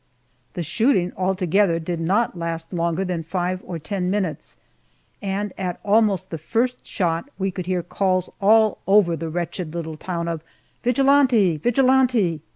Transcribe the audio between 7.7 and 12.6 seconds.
calls all over the wretched little town of "Vigilante! Vigilante!"